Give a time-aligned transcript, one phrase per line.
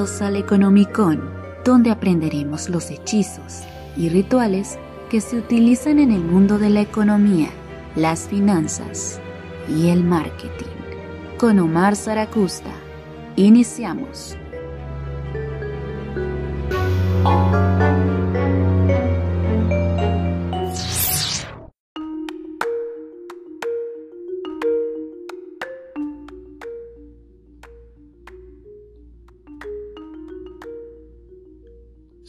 [0.00, 1.30] Bienvenidos al Economicon,
[1.62, 3.64] donde aprenderemos los hechizos
[3.98, 4.78] y rituales
[5.10, 7.50] que se utilizan en el mundo de la economía,
[7.96, 9.20] las finanzas
[9.68, 10.72] y el marketing.
[11.36, 12.72] Con Omar Zaracusta,
[13.36, 14.38] iniciamos.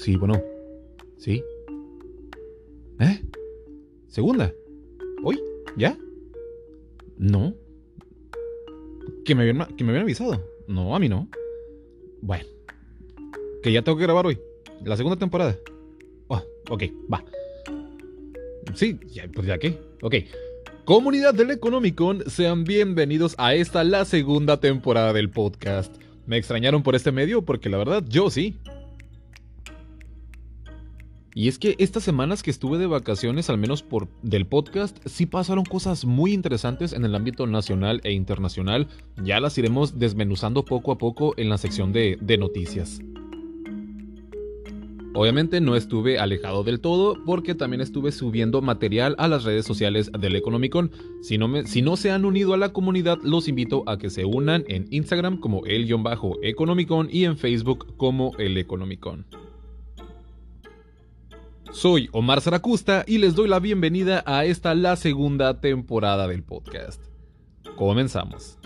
[0.02, 0.42] Sí, bueno.
[1.20, 1.44] Sí.
[3.00, 3.22] ¿Eh?
[4.08, 4.52] ¿Segunda?
[5.24, 5.40] ¿Hoy?
[5.78, 5.96] ¿Ya?
[7.20, 7.54] No.
[9.24, 10.44] ¿Que me, habían, ¿Que me habían avisado?
[10.68, 11.30] No, a mí no.
[12.20, 12.46] Bueno.
[13.62, 14.40] Que ya tengo que grabar hoy.
[14.84, 15.56] La segunda temporada.
[16.30, 16.42] Oh,
[16.72, 17.24] ok, va.
[18.74, 19.80] Sí, ya, pues ya qué.
[20.02, 20.16] Ok.
[20.84, 25.96] Comunidad del Economicon, sean bienvenidos a esta, la segunda temporada del podcast.
[26.26, 27.44] ¿Me extrañaron por este medio?
[27.44, 28.58] Porque la verdad, yo sí.
[31.34, 35.26] Y es que estas semanas que estuve de vacaciones, al menos por del podcast, sí
[35.26, 38.88] pasaron cosas muy interesantes en el ámbito nacional e internacional.
[39.24, 43.00] Ya las iremos desmenuzando poco a poco en la sección de, noticias.
[45.14, 50.10] Obviamente no estuve alejado del todo porque también estuve subiendo material a las redes sociales
[50.18, 50.92] del Economicon.
[51.22, 54.26] Si no, si no se han unido a la comunidad, los invito a que se
[54.26, 59.26] unan en Instagram como el-economicon y en Facebook como el Economicon.
[61.72, 67.02] Soy Omar Zaracusta y les doy la bienvenida a esta la segunda temporada del podcast.
[67.78, 68.60] Comenzamos.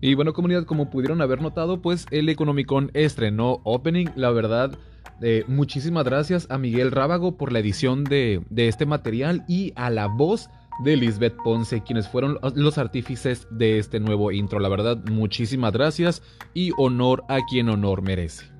[0.00, 4.78] Y bueno comunidad, como pudieron haber notado, pues el Economicon estrenó Opening, la verdad...
[5.22, 9.88] Eh, muchísimas gracias a Miguel Rábago por la edición de, de este material y a
[9.88, 10.50] la voz
[10.84, 14.60] de Lisbeth Ponce, quienes fueron los artífices de este nuevo intro.
[14.60, 16.22] La verdad, muchísimas gracias
[16.52, 18.55] y honor a quien honor merece.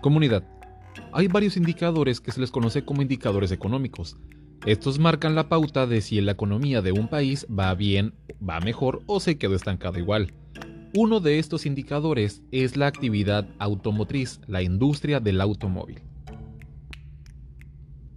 [0.00, 0.44] Comunidad.
[1.12, 4.16] Hay varios indicadores que se les conoce como indicadores económicos.
[4.64, 8.14] Estos marcan la pauta de si la economía de un país va bien,
[8.46, 10.32] va mejor o se quedó estancada igual.
[10.94, 16.00] Uno de estos indicadores es la actividad automotriz, la industria del automóvil.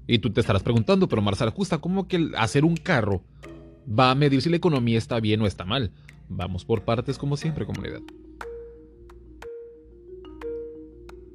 [0.08, 3.24] Y tú te estarás preguntando, pero Marcela, justa, ¿cómo que hacer un carro
[3.88, 5.92] va a medir si la economía está bien o está mal?
[6.30, 8.02] Vamos por partes como siempre, comunidad.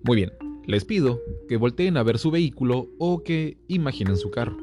[0.04, 0.32] Muy bien,
[0.66, 4.56] les pido que volteen a ver su vehículo o que imaginen su carro.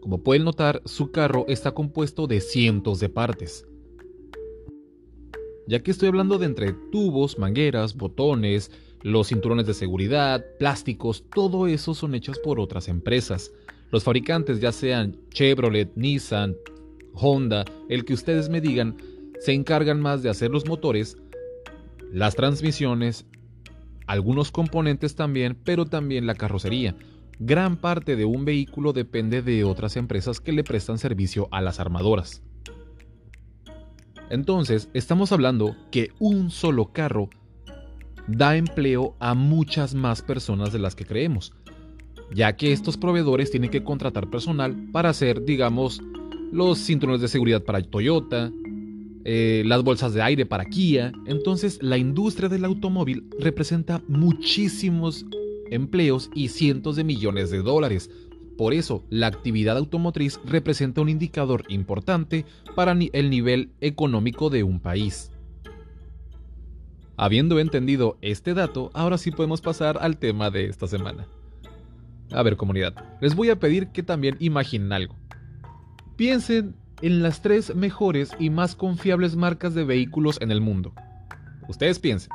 [0.00, 3.66] Como pueden notar, su carro está compuesto de cientos de partes.
[5.66, 8.70] Ya que estoy hablando de entre tubos, mangueras, botones,
[9.02, 13.52] los cinturones de seguridad, plásticos, todo eso son hechos por otras empresas.
[13.90, 16.56] Los fabricantes, ya sean Chevrolet, Nissan,
[17.14, 18.96] Honda, el que ustedes me digan,
[19.40, 21.16] se encargan más de hacer los motores,
[22.12, 23.26] las transmisiones
[24.06, 26.96] algunos componentes también, pero también la carrocería.
[27.38, 31.80] Gran parte de un vehículo depende de otras empresas que le prestan servicio a las
[31.80, 32.42] armadoras.
[34.30, 37.28] Entonces, estamos hablando que un solo carro
[38.26, 41.52] da empleo a muchas más personas de las que creemos,
[42.32, 46.00] ya que estos proveedores tienen que contratar personal para hacer, digamos,
[46.52, 48.50] los cinturones de seguridad para Toyota,
[49.24, 51.12] eh, las bolsas de aire para Kia.
[51.26, 55.24] Entonces la industria del automóvil representa muchísimos
[55.70, 58.10] empleos y cientos de millones de dólares.
[58.56, 62.44] Por eso, la actividad automotriz representa un indicador importante
[62.76, 65.32] para el nivel económico de un país.
[67.16, 71.26] Habiendo entendido este dato, ahora sí podemos pasar al tema de esta semana.
[72.32, 75.16] A ver comunidad, les voy a pedir que también imaginen algo.
[76.16, 80.92] Piensen en las tres mejores y más confiables marcas de vehículos en el mundo.
[81.68, 82.30] Ustedes piensen.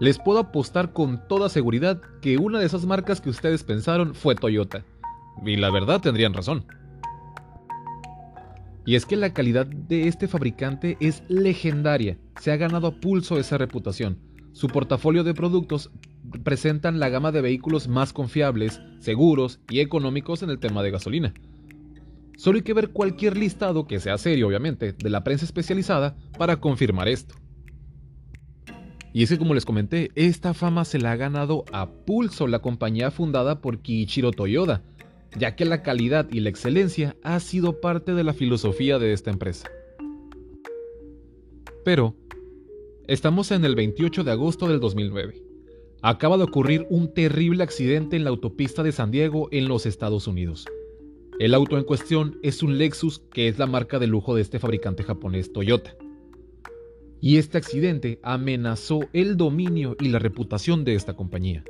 [0.00, 4.34] Les puedo apostar con toda seguridad que una de esas marcas que ustedes pensaron fue
[4.34, 4.84] Toyota.
[5.44, 6.64] Y la verdad tendrían razón.
[8.86, 12.16] Y es que la calidad de este fabricante es legendaria.
[12.40, 14.18] Se ha ganado a pulso esa reputación.
[14.52, 15.90] Su portafolio de productos
[16.42, 21.34] presentan la gama de vehículos más confiables, seguros y económicos en el tema de gasolina.
[22.40, 26.58] Solo hay que ver cualquier listado, que sea serio obviamente, de la prensa especializada para
[26.58, 27.34] confirmar esto.
[29.12, 32.60] Y es que como les comenté, esta fama se la ha ganado a pulso la
[32.60, 34.82] compañía fundada por Kiichiro Toyoda,
[35.38, 39.30] ya que la calidad y la excelencia ha sido parte de la filosofía de esta
[39.30, 39.68] empresa.
[41.84, 42.16] Pero,
[43.06, 45.42] estamos en el 28 de agosto del 2009.
[46.00, 50.26] Acaba de ocurrir un terrible accidente en la autopista de San Diego en los Estados
[50.26, 50.64] Unidos.
[51.40, 54.58] El auto en cuestión es un Lexus que es la marca de lujo de este
[54.58, 55.96] fabricante japonés Toyota.
[57.18, 61.64] Y este accidente amenazó el dominio y la reputación de esta compañía.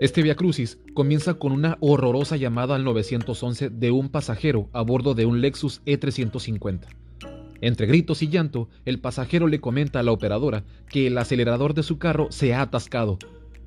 [0.00, 5.14] Este Via Crucis comienza con una horrorosa llamada al 911 de un pasajero a bordo
[5.14, 6.86] de un Lexus E350.
[7.60, 11.82] Entre gritos y llanto, el pasajero le comenta a la operadora que el acelerador de
[11.82, 13.18] su carro se ha atascado.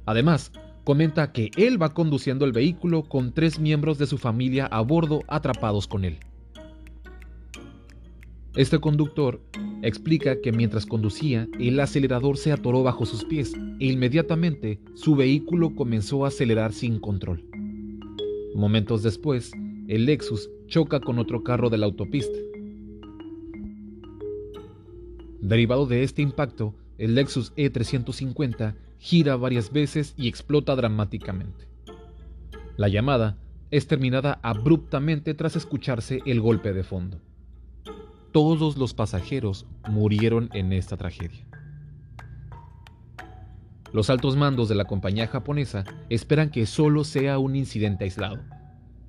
[0.05, 0.53] Además,
[0.85, 5.23] comenta que él va conduciendo el vehículo con tres miembros de su familia a bordo
[5.27, 6.19] atrapados con él.
[8.55, 9.41] Este conductor
[9.81, 15.75] explica que mientras conducía, el acelerador se atoró bajo sus pies e inmediatamente su vehículo
[15.75, 17.43] comenzó a acelerar sin control.
[18.53, 19.51] Momentos después,
[19.87, 22.37] el Lexus choca con otro carro de la autopista.
[25.41, 31.67] Derivado de este impacto, el Lexus E350 gira varias veces y explota dramáticamente.
[32.77, 33.37] La llamada
[33.71, 37.19] es terminada abruptamente tras escucharse el golpe de fondo.
[38.31, 41.45] Todos los pasajeros murieron en esta tragedia.
[43.93, 48.41] Los altos mandos de la compañía japonesa esperan que solo sea un incidente aislado,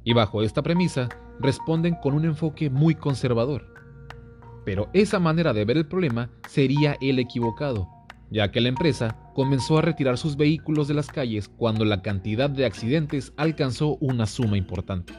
[0.04, 1.08] y bajo esta premisa
[1.40, 3.74] responden con un enfoque muy conservador.
[4.64, 7.88] Pero esa manera de ver el problema sería el equivocado,
[8.30, 12.50] ya que la empresa comenzó a retirar sus vehículos de las calles cuando la cantidad
[12.50, 15.12] de accidentes alcanzó una suma importante.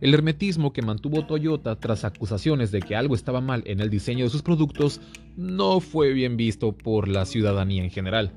[0.00, 4.24] El hermetismo que mantuvo Toyota tras acusaciones de que algo estaba mal en el diseño
[4.24, 5.00] de sus productos
[5.36, 8.32] no fue bien visto por la ciudadanía en general,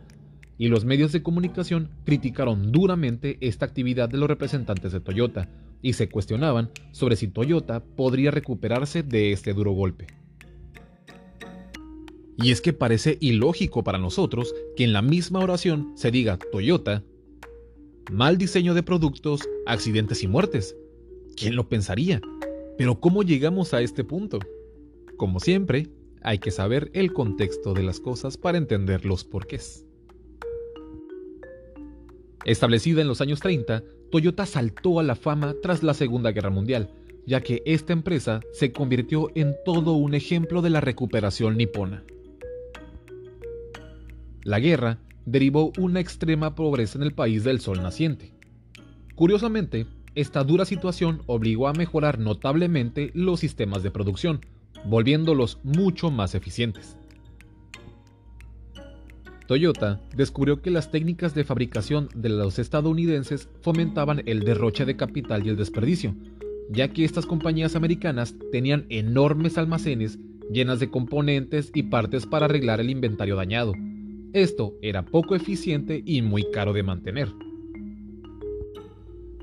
[0.58, 5.50] y los medios de comunicación criticaron duramente esta actividad de los representantes de Toyota
[5.81, 10.19] y se cuestionaban sobre si Toyota podría recuperarse de este duro golpe.
[12.42, 17.04] Y es que parece ilógico para nosotros que en la misma oración se diga Toyota,
[18.12, 20.76] mal diseño de productos, accidentes y muertes.
[21.36, 22.22] ¿Quién lo pensaría?
[22.78, 24.40] Pero ¿cómo llegamos a este punto?
[25.18, 25.90] Como siempre,
[26.22, 29.86] hay que saber el contexto de las cosas para entender los porqués.
[32.46, 36.90] Establecida en los años 30, Toyota saltó a la fama tras la Segunda Guerra Mundial,
[37.26, 42.06] ya que esta empresa se convirtió en todo un ejemplo de la recuperación nipona.
[44.44, 48.34] La guerra derivó una extrema pobreza en el país del sol naciente.
[49.16, 54.42] Curiosamente, esta dura situación obligó a mejorar notablemente los sistemas de producción,
[54.86, 56.98] volviéndolos mucho más eficientes.
[59.48, 65.46] Toyota descubrió que las técnicas de fabricación de los estadounidenses fomentaban el derroche de capital
[65.46, 66.16] y el desperdicio,
[66.70, 70.20] ya que estas compañías americanas tenían enormes almacenes
[70.52, 73.74] llenas de componentes y partes para arreglar el inventario dañado,
[74.34, 77.31] esto era poco eficiente y muy caro de mantener.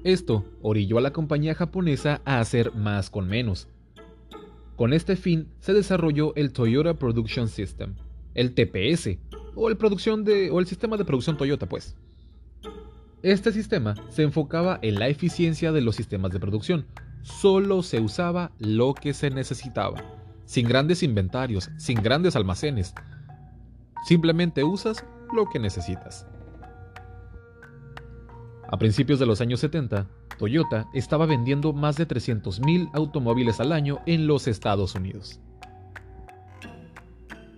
[0.05, 3.69] Esto orilló a la compañía japonesa a hacer más con menos.
[4.77, 7.95] Con este fin se desarrolló el Toyota Production System,
[8.35, 9.19] el TPS,
[9.57, 11.97] o el, sistema de producción Toyota, pues.
[13.23, 16.87] Este sistema se enfocaba en la eficiencia de los sistemas de producción.
[17.23, 20.05] Solo se usaba lo que se necesitaba,
[20.45, 22.95] sin grandes inventarios, sin grandes almacenes,
[24.07, 26.29] Simplemente usas lo que necesitas.
[28.71, 30.07] A principios de los años 70,
[30.39, 35.41] Toyota estaba vendiendo más de 300.000 automóviles al año en los Estados Unidos.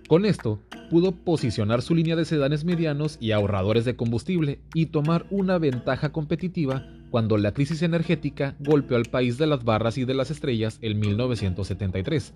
[0.07, 5.27] Con esto, pudo posicionar su línea de sedanes medianos y ahorradores de combustible y tomar
[5.29, 10.15] una ventaja competitiva cuando la crisis energética golpeó al país de las barras y de
[10.15, 12.33] las estrellas en 1973.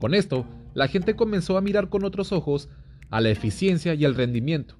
[0.00, 0.44] Con esto,
[0.74, 2.68] la gente comenzó a mirar con otros ojos
[3.14, 4.74] a la eficiencia y al rendimiento,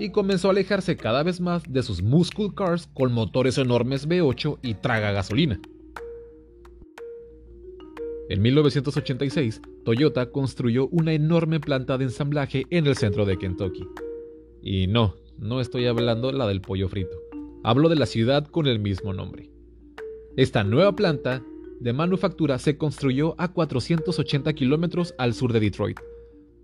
[0.00, 4.58] y comenzó a alejarse cada vez más de sus muscle cars con motores enormes V8
[4.62, 5.60] y traga gasolina.
[8.30, 13.86] En 1986, Toyota construyó una enorme planta de ensamblaje en el centro de Kentucky.
[14.60, 17.16] Y no, no estoy hablando la del pollo frito,
[17.62, 19.50] hablo de la ciudad con el mismo nombre.
[20.36, 21.44] Esta nueva planta
[21.78, 26.00] de manufactura se construyó a 480 kilómetros al sur de Detroit,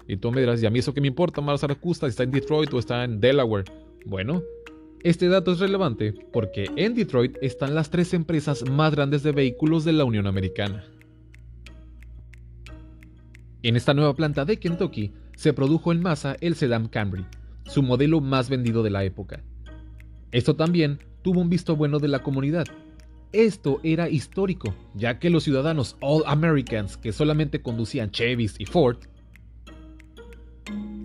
[0.07, 2.31] y tú me dirás, ¿y a mí eso qué me importa, Mar Zaragoza, está en
[2.31, 3.65] Detroit o está en Delaware?
[4.05, 4.43] Bueno,
[5.03, 9.85] este dato es relevante porque en Detroit están las tres empresas más grandes de vehículos
[9.85, 10.85] de la Unión Americana.
[13.63, 17.25] En esta nueva planta de Kentucky se produjo en masa el sedán Camry,
[17.65, 19.43] su modelo más vendido de la época.
[20.33, 22.67] Esto también tuvo un visto bueno de la comunidad.
[23.33, 28.99] Esto era histórico, ya que los ciudadanos All Americans que solamente conducían Chevys y Ford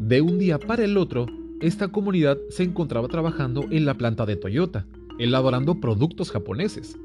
[0.10, 1.28] de un día para el otro
[1.62, 4.88] esta comunidad se encontraba trabajando en la planta de Toyota,
[5.20, 6.98] elaborando productos japoneses.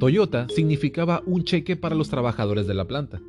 [0.00, 3.20] Toyota significaba un cheque para los trabajadores de la planta,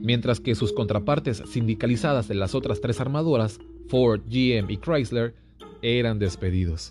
[0.00, 5.36] mientras que sus contrapartes sindicalizadas de las otras tres armadoras, Ford, GM y Chrysler,
[5.80, 6.90] eran despedidos.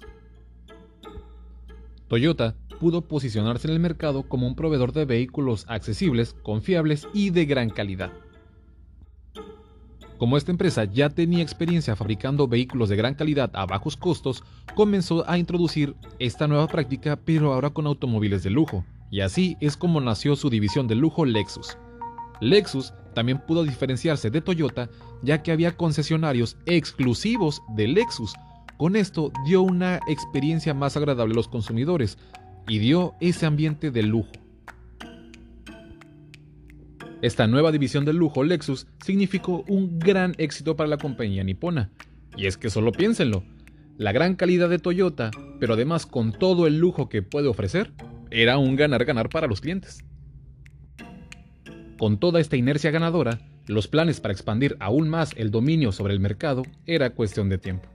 [2.08, 7.46] Toyota pudo posicionarse en el mercado como un proveedor de vehículos accesibles, confiables y de
[7.46, 8.14] gran calidad.
[10.22, 14.44] Como esta empresa ya tenía experiencia fabricando vehículos de gran calidad a bajos costos,
[14.76, 19.76] comenzó a introducir esta nueva práctica pero ahora con automóviles de lujo, y así es
[19.76, 21.76] como nació su división de lujo Lexus.
[22.40, 24.92] Lexus también pudo diferenciarse de Toyota
[25.24, 28.36] ya que había concesionarios exclusivos de Lexus.
[28.78, 32.20] Con esto dio una experiencia más agradable a los consumidores
[32.68, 34.41] y dio ese ambiente de lujo.
[37.22, 41.92] Esta nueva división del lujo Lexus significó un gran éxito para la compañía nipona.
[42.36, 43.44] Y es que solo piénsenlo,
[43.98, 47.92] la gran calidad de Toyota, pero además con todo el lujo que puede ofrecer,
[48.32, 50.04] era un ganar-ganar para los clientes.
[52.00, 53.38] Con toda esta inercia ganadora,
[53.68, 57.88] los planes para expandir aún más el dominio sobre el mercado era cuestión de tiempo.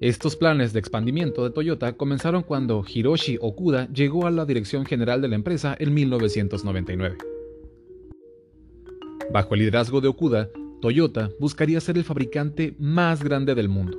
[0.00, 5.20] Estos planes de expandimiento de Toyota comenzaron cuando Hiroshi Okuda llegó a la dirección general
[5.20, 7.33] de la empresa en 1999.
[9.32, 10.50] Bajo el liderazgo de Okuda,
[10.80, 13.98] Toyota buscaría ser el fabricante más grande del mundo.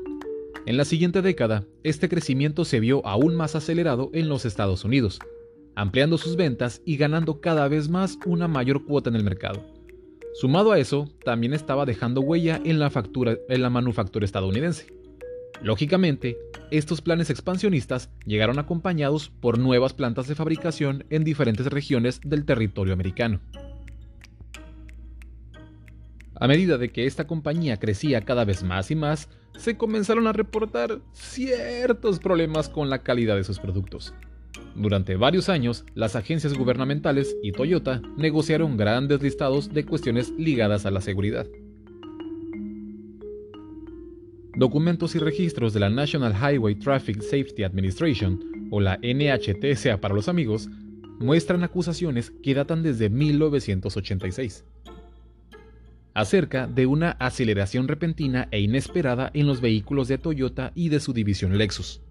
[0.65, 5.20] En la siguiente década, este crecimiento se vio aún más acelerado en los Estados Unidos,
[5.75, 9.63] ampliando sus ventas y ganando cada vez más una mayor cuota en el mercado.
[10.34, 12.91] Sumado a eso, también estaba dejando huella en la,
[13.50, 14.88] en la manufactura estadounidense.
[15.62, 16.38] Lógicamente,
[16.72, 22.94] estos planes expansionistas llegaron acompañados por nuevas plantas de fabricación en diferentes regiones del territorio
[22.94, 23.39] americano.
[26.37, 30.33] A medida de que esta compañía crecía cada vez más y más, se comenzaron a
[30.33, 34.13] reportar ciertos problemas con la calidad de sus productos.
[34.75, 40.91] Durante varios años, las agencias gubernamentales y Toyota negociaron grandes listados de cuestiones ligadas a
[40.91, 41.47] la seguridad.
[44.57, 50.27] Documentos y registros de la National Highway Traffic Safety Administration, o la NHTSA para los
[50.27, 50.67] amigos,
[51.19, 54.65] muestran acusaciones que datan desde 1986
[56.15, 61.13] acerca de una aceleración repentina e inesperada en los vehículos de Toyota y de su
[61.13, 62.01] división Lexus.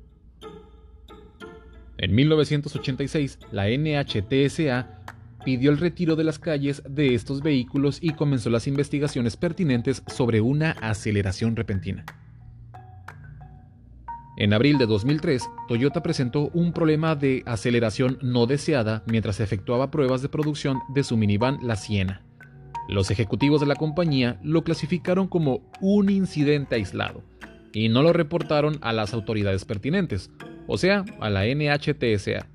[1.97, 5.01] En 1986, la NHTSA
[5.45, 10.41] pidió el retiro de las calles de estos vehículos y comenzó las investigaciones pertinentes sobre
[10.41, 12.05] una aceleración repentina.
[14.37, 20.23] En abril de 2003, Toyota presentó un problema de aceleración no deseada mientras efectuaba pruebas
[20.23, 22.23] de producción de su minivan La Siena.
[22.89, 27.23] Los ejecutivos de la compañía lo clasificaron como un incidente aislado
[27.73, 30.31] y no lo reportaron a las autoridades pertinentes,
[30.67, 32.47] o sea, a la NHTSA.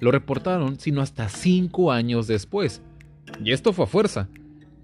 [0.00, 2.82] Lo reportaron sino hasta cinco años después.
[3.42, 4.28] Y esto fue a fuerza,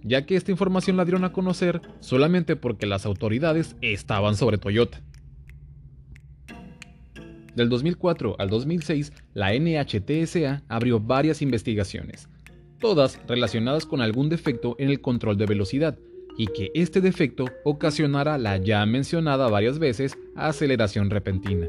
[0.03, 5.03] ya que esta información la dieron a conocer solamente porque las autoridades estaban sobre Toyota.
[7.55, 12.29] Del 2004 al 2006, la NHTSA abrió varias investigaciones,
[12.85, 15.99] todas relacionadas con algún defecto en el control de velocidad,
[16.37, 21.67] y que este defecto ocasionara la ya mencionada varias veces aceleración repentina.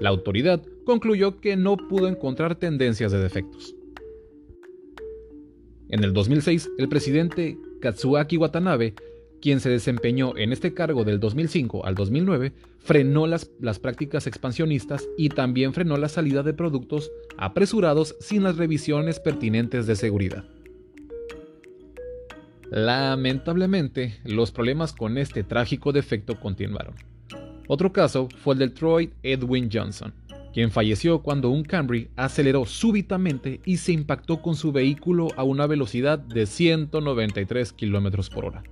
[0.00, 3.76] La autoridad concluyó que no pudo encontrar tendencias de defectos.
[5.88, 8.94] En el 2006, el presidente Katsuaki Watanabe
[9.44, 15.06] quien se desempeñó en este cargo del 2005 al 2009, frenó las, las, prácticas expansionistas
[15.18, 20.46] y también frenó la salida de productos apresurados sin las revisiones pertinentes de seguridad.
[22.70, 26.94] Lamentablemente, los problemas con este trágico defecto continuaron.
[27.68, 30.14] Otro caso fue el del Troy Edwin Johnson,
[30.54, 35.66] quien falleció cuando un Camry aceleró súbitamente y se impactó con su vehículo a una
[35.66, 38.62] velocidad de 193 km por hora.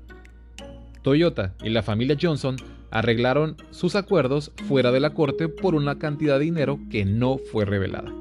[1.03, 2.57] Toyota y la familia Johnson
[2.91, 7.65] arreglaron sus acuerdos fuera de la corte por una cantidad de dinero que no fue
[7.65, 8.13] revelada.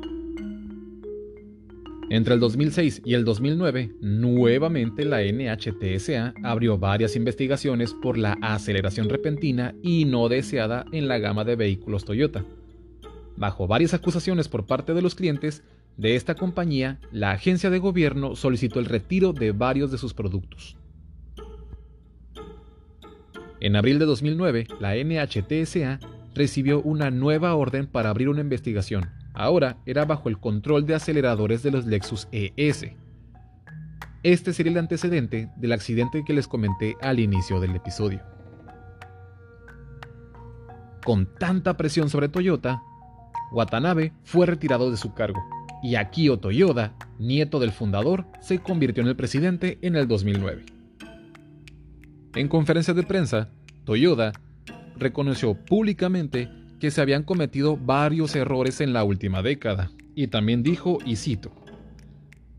[2.09, 9.07] Entre el 2006 y el 2009, nuevamente la NHTSA abrió varias investigaciones por la aceleración
[9.07, 12.43] repentina y no deseada en la gama de vehículos Toyota.
[13.37, 15.63] Bajo varias acusaciones por parte de los clientes
[15.95, 20.75] de esta compañía, la agencia de gobierno solicitó el retiro de varios de sus productos.
[23.61, 25.99] En abril de 2009, la NHTSA
[26.33, 29.09] recibió una nueva orden para abrir una investigación.
[29.33, 32.87] Ahora era bajo el control de aceleradores de los Lexus ES.
[34.23, 38.21] Este sería el antecedente del accidente que les comenté al inicio del episodio.
[41.03, 42.83] con tanta presión sobre Toyota,
[43.51, 45.41] Watanabe fue retirado de su cargo
[45.83, 50.63] y Akio Toyoda, nieto del fundador, se convirtió en el presidente en el 2009.
[52.33, 53.49] En conferencia de prensa,
[53.83, 54.31] Toyoda
[54.97, 60.99] reconoció públicamente que se habían cometido varios errores en la última década y también dijo,
[61.05, 61.51] y cito,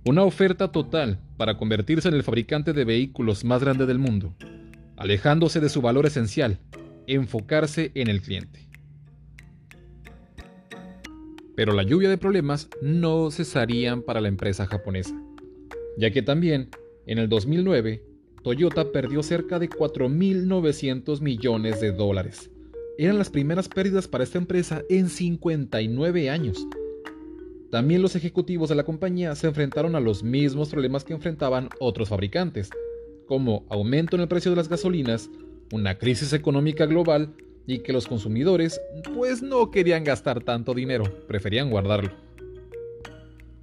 [0.05, 4.35] una oferta total para convertirse en el fabricante de vehículos más grande del mundo,
[4.97, 6.59] alejándose de su valor esencial,
[7.07, 8.69] enfocarse en el cliente.
[11.57, 15.15] Pero la lluvia de problemas no cesarían para la empresa japonesa,
[15.97, 16.69] ya que también,
[17.07, 18.12] en el 2009,
[18.43, 22.51] Toyota perdió cerca de 4.900 millones de dólares.
[22.99, 26.67] Eran las primeras pérdidas para esta empresa en 59 años.
[27.71, 32.09] También los ejecutivos de la compañía se enfrentaron a los mismos problemas que enfrentaban otros
[32.09, 32.69] fabricantes,
[33.27, 35.31] como aumento en el precio de las gasolinas,
[35.73, 37.33] una crisis económica global
[37.67, 38.81] y que los consumidores
[39.15, 42.11] pues no querían gastar tanto dinero, preferían guardarlo.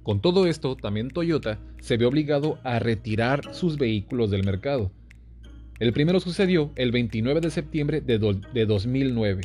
[0.02, 4.90] Con todo esto, también Toyota se vio obligado a retirar sus vehículos del mercado.
[5.78, 9.42] El primero sucedió el 29 de septiembre de, de 2009,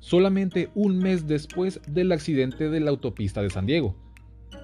[0.00, 3.94] solamente un mes después del accidente de la autopista de San Diego.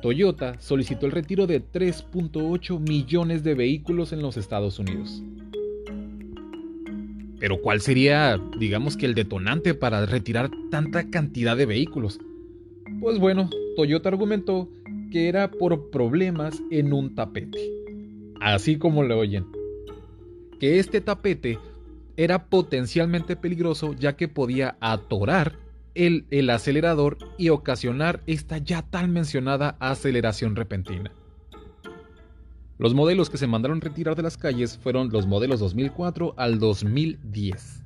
[0.02, 5.22] Toyota solicitó el retiro de 3.8 millones de vehículos en los Estados Unidos.
[7.38, 12.18] Pero ¿cuál sería, digamos que el detonante para retirar tanta cantidad de vehículos?
[13.00, 14.68] Pues bueno, Toyota argumentó
[15.14, 17.70] que era por problemas en un tapete.
[18.40, 19.46] Así como lo oyen.
[20.58, 21.60] Que este tapete
[22.16, 25.56] era potencialmente peligroso ya que podía atorar
[25.94, 31.12] el, el acelerador y ocasionar esta ya tan mencionada aceleración repentina.
[32.78, 37.82] Los modelos que se mandaron retirar de las calles fueron los modelos 2004 al 2010.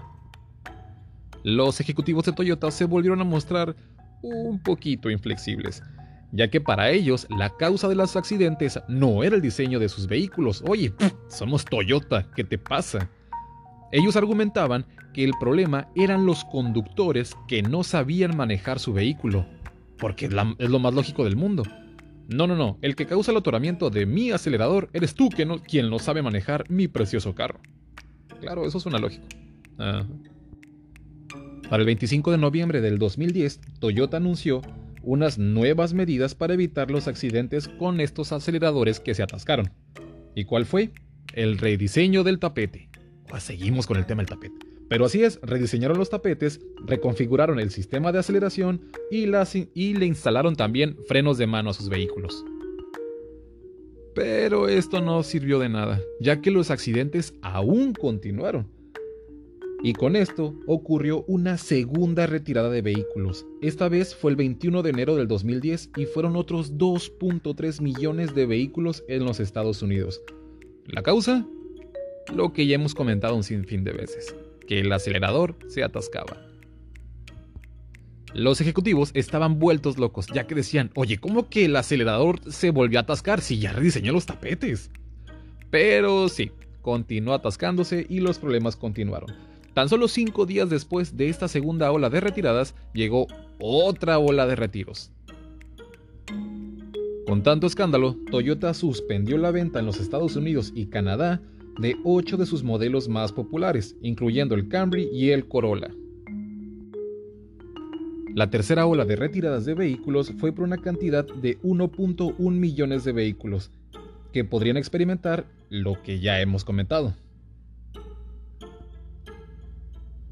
[1.42, 3.76] Los ejecutivos de Toyota se volvieron a mostrar
[4.22, 5.82] un poquito inflexibles,
[6.32, 10.06] ya que para ellos la causa de los accidentes no era el diseño de sus
[10.06, 10.62] vehículos.
[10.66, 10.92] Oye,
[11.28, 13.10] somos Toyota, ¿qué te pasa?
[13.92, 19.46] Ellos argumentaban que el problema eran los conductores que no sabían manejar su vehículo,
[19.98, 21.62] porque es, lo más lógico del mundo.
[22.28, 22.78] No, no, no.
[22.82, 26.86] El que causa el atoramiento de mi acelerador eres tú quien no sabe manejar mi
[26.86, 27.60] precioso carro.
[28.40, 29.26] Claro, eso suena lógico.
[31.68, 34.60] Para el 25 de noviembre del 2010, Toyota anunció
[35.08, 39.70] unas nuevas medidas para evitar los accidentes con estos aceleradores que se atascaron.
[40.34, 40.90] ¿Y cuál fue?
[41.32, 42.90] El rediseño del tapete.
[43.26, 44.66] Pues seguimos con el tema del tapete.
[44.90, 49.24] Pero así es, rediseñaron los tapetes, reconfiguraron el sistema de aceleración y,
[49.74, 52.44] y le instalaron también frenos de mano a sus vehículos.
[54.14, 58.77] Pero esto no sirvió de nada, ya que los accidentes aún continuaron.
[59.82, 63.46] Y con esto ocurrió una segunda retirada de vehículos.
[63.62, 68.46] Esta vez fue el 21 de enero del 2010 y fueron otros 2.3 millones de
[68.46, 70.20] vehículos en los Estados Unidos.
[70.86, 71.46] ¿La causa?
[72.34, 74.34] Lo que ya hemos comentado un sinfín de veces
[74.66, 76.36] que el acelerador se atascaba.
[78.34, 82.98] Los ejecutivos estaban vueltos locos, ya que decían, oye, ¿cómo que el acelerador se volvió
[82.98, 84.90] a atascar si ya rediseñó los tapetes?
[85.70, 89.34] Pero sí, continuó atascándose y los problemas continuaron.
[89.74, 93.26] Tan solo cinco días después de esta segunda ola de retiradas, llegó
[93.60, 95.12] otra ola de retiros.
[97.26, 101.42] Con tanto escándalo, Toyota suspendió la venta en los Estados Unidos y Canadá
[101.78, 105.90] de ocho de sus modelos más populares, incluyendo el Camry y el Corolla.
[108.34, 113.12] La tercera ola de retiradas de vehículos fue por una cantidad de 1.1 millones de
[113.12, 113.70] vehículos,
[114.32, 117.14] que podrían experimentar lo que ya hemos comentado.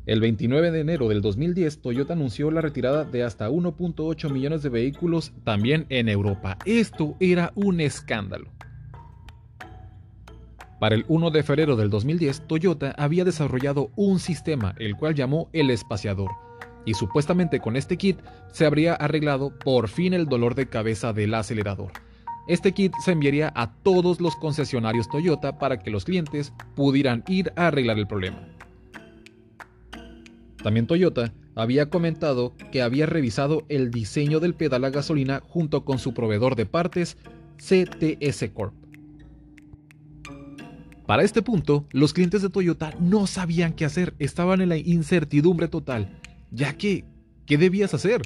[0.06, 4.68] El 29 de enero del 2010, Toyota anunció la retirada de hasta 1.8 millones de
[4.68, 6.58] vehículos también en Europa.
[6.64, 8.52] Esto era un escándalo.
[10.78, 15.50] Para el 1 de febrero del 2010, Toyota había desarrollado un sistema, el cual llamó
[15.52, 16.30] el espaciador,
[16.84, 18.20] y supuestamente con este kit
[18.52, 21.90] se habría arreglado por fin el dolor de cabeza del acelerador.
[22.46, 27.52] Este kit se enviaría a todos los concesionarios Toyota para que los clientes pudieran ir
[27.56, 28.55] a arreglar el problema.
[30.66, 36.00] También Toyota había comentado que había revisado el diseño del pedal a gasolina junto con
[36.00, 37.18] su proveedor de partes
[37.56, 38.74] CTS Corp
[41.06, 45.68] para este punto, los clientes de Toyota no sabían qué hacer, estaban en la incertidumbre
[45.68, 46.18] total,
[46.50, 47.04] ya que,
[47.46, 48.22] ¿qué debías hacer?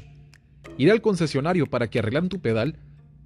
[0.78, 2.78] Ir al concesionario para que arreglaran tu pedal,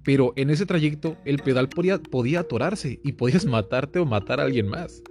[0.03, 4.43] pero en ese trayecto el pedal podía, podía atorarse y podías matarte o matar a
[4.43, 5.01] alguien más.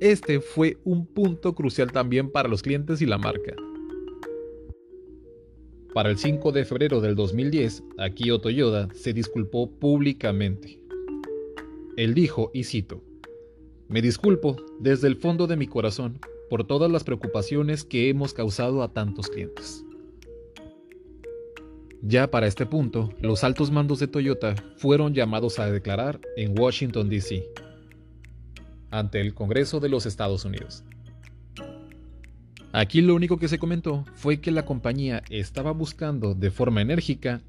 [0.00, 3.54] Este fue un punto crucial también para los clientes y la marca.
[5.92, 10.80] Para el 5 de febrero del 2010, Akio Toyoda se disculpó públicamente.
[11.98, 13.02] Él dijo, y cito,
[13.88, 18.82] Me disculpo desde el fondo de mi corazón por todas las preocupaciones que hemos causado
[18.82, 19.84] a tantos clientes.
[22.00, 27.10] Ya para este punto, los altos mandos de Toyota fueron llamados a declarar en Washington,
[27.10, 27.44] D.C.,
[28.90, 30.84] ante el Congreso de los Estados Unidos.
[32.72, 37.42] Aquí lo único que se comentó fue que la compañía estaba buscando de forma enérgica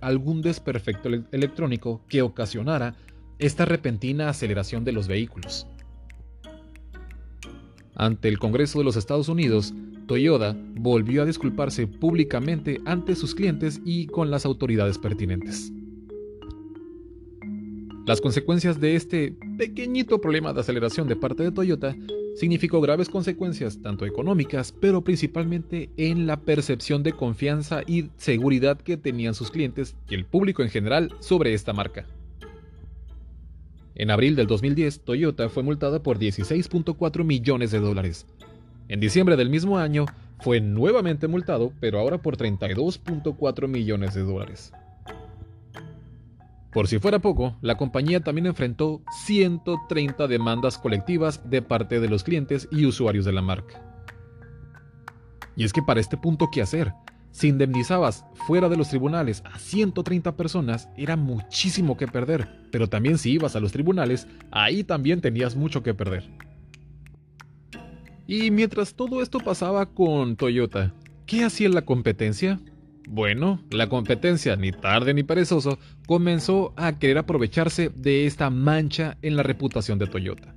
[0.00, 2.94] algún desperfecto electrónico que ocasionara
[3.38, 5.66] esta repentina aceleración de los vehículos.
[7.94, 9.74] Ante el Congreso de los Estados Unidos,
[10.06, 15.72] Toyota volvió a disculparse públicamente ante sus clientes y con las autoridades pertinentes.
[18.06, 21.96] Las consecuencias de este pequeñito problema de aceleración de parte de Toyota
[22.36, 28.96] significó graves consecuencias tanto económicas, pero principalmente en la percepción de confianza y seguridad que
[28.96, 32.06] tenían sus clientes y el público en general sobre esta marca.
[33.94, 38.26] En abril del 2010, Toyota fue multada por 16.4 millones de dólares.
[38.88, 40.04] En diciembre del mismo año,
[40.40, 44.72] fue nuevamente multado, pero ahora por 32.4 millones de dólares.
[46.76, 52.22] Por si fuera poco, la compañía también enfrentó 130 demandas colectivas de parte de los
[52.22, 53.80] clientes y usuarios de la marca.
[55.56, 56.92] Y es que para este punto, ¿qué hacer?
[57.30, 63.16] Si indemnizabas fuera de los tribunales a 130 personas, era muchísimo que perder, pero también
[63.16, 66.28] si ibas a los tribunales, ahí también tenías mucho que perder.
[68.26, 70.92] Y mientras todo esto pasaba con Toyota,
[71.24, 72.60] ¿qué hacía la competencia?
[73.08, 79.36] Bueno, la competencia, ni tarde ni perezoso, comenzó a querer aprovecharse de esta mancha en
[79.36, 80.54] la reputación de Toyota.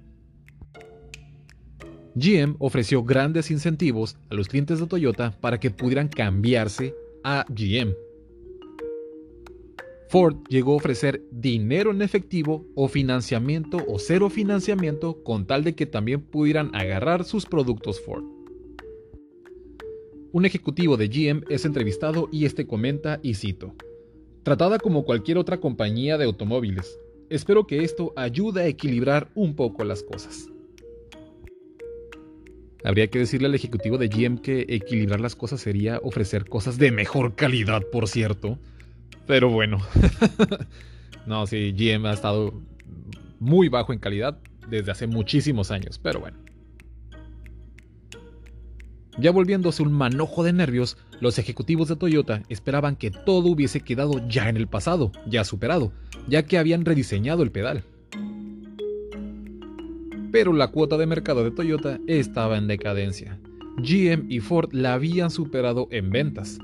[2.15, 7.93] GM ofreció grandes incentivos a los clientes de Toyota para que pudieran cambiarse a GM.
[10.09, 15.75] Ford llegó a ofrecer dinero en efectivo o financiamiento o cero financiamiento con tal de
[15.75, 18.38] que también pudieran agarrar sus productos Ford.
[20.31, 23.73] Un ejecutivo de GM es entrevistado y este comenta y cito,
[24.43, 26.99] Tratada como cualquier otra compañía de automóviles,
[27.31, 30.47] espero que esto ayude a equilibrar un poco las cosas.
[32.83, 36.91] Habría que decirle al ejecutivo de GM que equilibrar las cosas sería ofrecer cosas de
[36.91, 38.57] mejor calidad, por cierto.
[39.25, 39.79] Pero bueno.
[41.25, 42.53] no, sí, GM ha estado
[43.39, 44.37] muy bajo en calidad
[44.69, 46.37] desde hace muchísimos años, pero bueno.
[49.17, 54.25] Ya volviéndose un manojo de nervios, los ejecutivos de Toyota esperaban que todo hubiese quedado
[54.27, 55.91] ya en el pasado, ya superado,
[56.27, 57.83] ya que habían rediseñado el pedal.
[60.31, 63.39] Pero la cuota de mercado de Toyota estaba en decadencia.
[63.77, 66.59] GM y Ford la habían superado en ventas.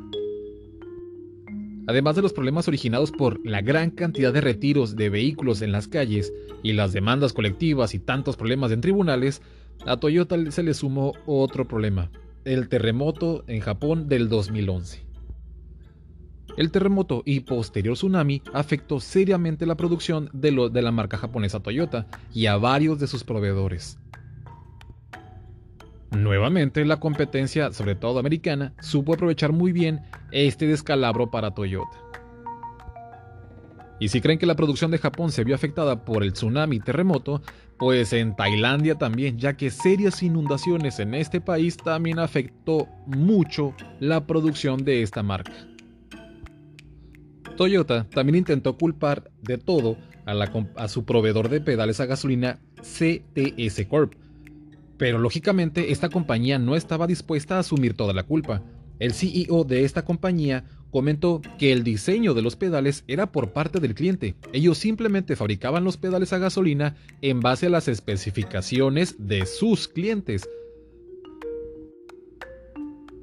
[1.87, 5.87] Además de los problemas originados por la gran cantidad de retiros de vehículos en las
[5.87, 9.41] calles y las demandas colectivas y tantos problemas en tribunales,
[9.85, 12.09] a Toyota se le sumó otro problema,
[12.45, 15.03] el terremoto en Japón del 2011.
[16.57, 22.07] El terremoto y posterior tsunami afectó seriamente la producción de, de, la marca japonesa Toyota
[22.33, 23.97] y a varios de sus proveedores.
[26.11, 31.97] Nuevamente, la competencia, sobre todo americana, supo aprovechar muy bien este descalabro para Toyota.
[33.99, 37.41] Y si creen que la producción de Japón se vio afectada por el tsunami terremoto,
[37.77, 44.25] pues en Tailandia también, ya que serias inundaciones en este país también afectó mucho la
[44.25, 45.51] producción de esta marca.
[47.57, 54.13] Toyota también intentó culpar de todo a, su proveedor de pedales a gasolina CTS Corp,
[54.97, 58.61] pero lógicamente esta compañía no estaba dispuesta a asumir toda la culpa.
[58.99, 63.79] El CEO de esta compañía comentó que el diseño de los pedales era por parte
[63.79, 64.35] del cliente.
[64.53, 70.47] Ellos simplemente fabricaban los pedales a gasolina en base a las especificaciones de sus clientes.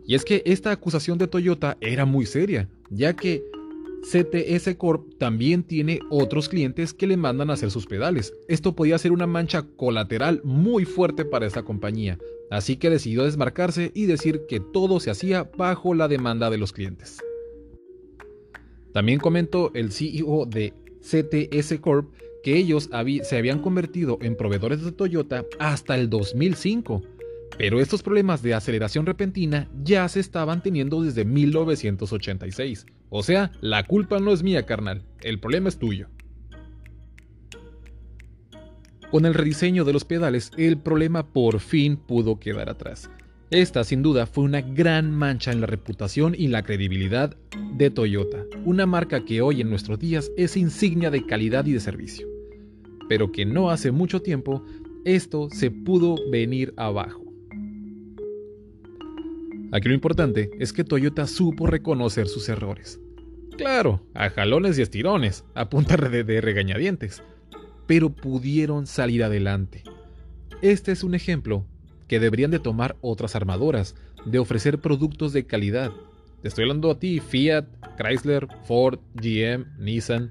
[0.06, 3.42] Y es que esta acusación de Toyota era muy seria, ya que
[4.02, 8.34] CTS Corp también tiene otros clientes que le mandan a hacer sus pedales.
[8.48, 12.18] Esto podía ser una mancha colateral muy fuerte para esta compañía,
[12.50, 16.72] así que decidió desmarcarse y decir que todo se hacía bajo la demanda de los
[16.72, 17.18] clientes.
[18.92, 22.90] También comentó el CEO de CTS Corp que ellos
[23.22, 27.02] se habían convertido en proveedores de Toyota hasta el 2005,
[27.56, 32.86] pero estos problemas de aceleración repentina ya se estaban teniendo desde 1986.
[33.10, 36.08] O sea, la culpa no es mía, carnal, el problema es tuyo.
[39.10, 43.10] Con el rediseño de los pedales, el problema por fin pudo quedar atrás.
[43.52, 47.36] Esta, sin duda, fue una gran mancha en la reputación y la credibilidad
[47.74, 51.80] de Toyota, una marca que hoy en nuestros días es insignia de calidad y de
[51.80, 52.26] servicio,
[53.10, 54.64] pero que no hace mucho tiempo
[55.04, 57.22] esto se pudo venir abajo.
[59.70, 62.98] Aquí lo importante es que Toyota supo reconocer sus errores.
[63.58, 67.22] Claro, a jalones y estirones, a punta de regañadientes,
[67.86, 69.82] pero pudieron salir adelante.
[70.62, 71.66] Este es un ejemplo
[72.12, 73.94] que deberían de tomar otras armadoras,
[74.26, 75.92] de ofrecer productos de calidad.
[76.42, 77.64] Te estoy hablando a ti, Fiat,
[77.96, 80.30] Chrysler, Ford, GM, Nissan,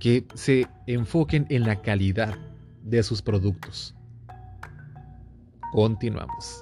[0.00, 2.36] que se enfoquen en la calidad
[2.82, 3.94] de sus productos.
[5.70, 6.60] Continuamos.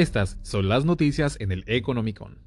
[0.00, 2.38] Estas son las noticias en el Economicon.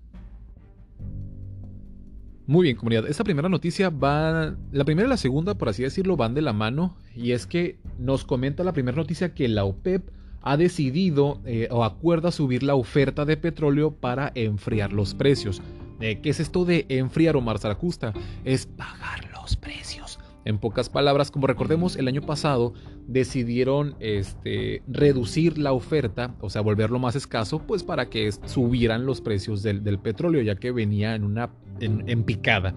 [2.47, 3.07] Muy bien, comunidad.
[3.07, 4.55] Esta primera noticia va.
[4.71, 6.97] La primera y la segunda, por así decirlo, van de la mano.
[7.15, 10.09] Y es que nos comenta la primera noticia que la OPEP
[10.41, 15.61] ha decidido eh, o acuerda subir la oferta de petróleo para enfriar los precios.
[15.99, 18.13] ¿Qué es esto de enfriar, Omar Zaracusta?
[18.43, 20.02] Es bajar los precios.
[20.45, 22.73] En pocas palabras, como recordemos, el año pasado
[23.07, 29.21] decidieron este, reducir la oferta, o sea, volverlo más escaso, pues para que subieran los
[29.21, 32.75] precios del, petróleo, ya que venía en una en, picada.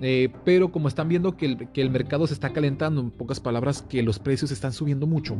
[0.00, 4.02] Eh, pero como están viendo que el, mercado se está calentando, en pocas palabras, que
[4.02, 5.36] los precios están subiendo mucho,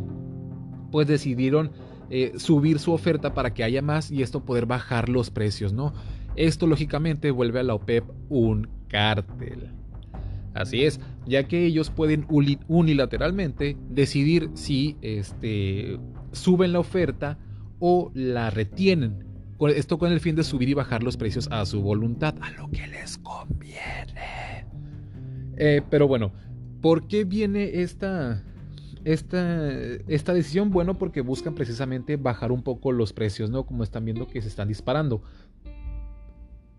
[0.93, 1.73] pues decidieron
[2.11, 5.93] eh, subir su oferta para que haya más y esto poder bajar los precios, ¿no?
[6.37, 9.73] Esto lógicamente vuelve a la OPEP un cártel.
[10.55, 15.99] Así es, ya que ellos pueden unilateralmente decidir si este,
[16.33, 17.39] suben la oferta
[17.79, 19.25] o la retienen.
[19.75, 22.71] Esto con el fin de subir y bajar los precios a su voluntad, a lo
[22.71, 24.67] que les conviene.
[25.57, 26.33] Eh, pero bueno,
[26.81, 28.45] ¿por qué viene esta,
[29.05, 29.69] esta,
[30.07, 30.71] esta decisión?
[30.71, 33.67] Bueno, porque buscan precisamente bajar un poco los precios, ¿no?
[33.67, 35.23] Como están viendo que se están disparando.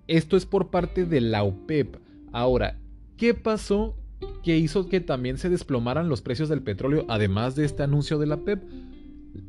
[0.07, 1.97] Esto es por parte de la OPEP.
[2.31, 2.77] Ahora,
[3.19, 3.97] ¿Qué pasó
[4.43, 8.27] que hizo que también se desplomaran los precios del petróleo, además de este anuncio de
[8.27, 8.63] la PEP?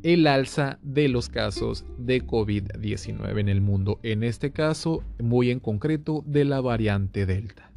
[0.02, 5.60] El alza de los casos de COVID-19 en el mundo, en este caso muy en
[5.60, 7.70] concreto de la variante Delta.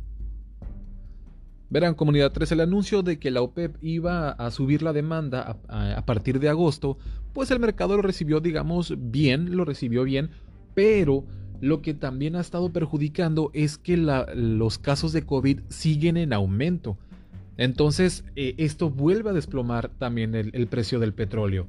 [1.70, 5.98] Verán, comunidad 3, el anuncio de que la OPEP iba a subir la demanda a,
[5.98, 7.00] a, partir de agosto,
[7.34, 10.30] pues el mercado lo recibió, digamos, bien, lo recibió bien,
[10.76, 11.26] pero
[11.64, 16.98] lo que también ha estado perjudicando es que los casos de COVID siguen en aumento.
[17.56, 21.66] Entonces, eh, esto vuelve a desplomar también el precio del petróleo.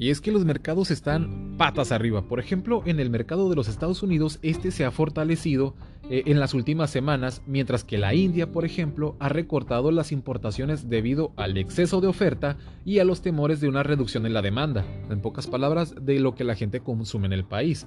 [0.00, 2.22] Y es que los mercados están patas arriba.
[2.22, 5.74] Por ejemplo, en el mercado de los Estados Unidos, este se ha fortalecido
[6.08, 10.88] eh, en las últimas semanas, mientras que la India, por ejemplo, ha recortado las importaciones
[10.88, 14.86] debido al exceso de oferta y a los temores de una reducción en la demanda.
[15.10, 17.86] En pocas palabras, de lo que la gente consume en el país.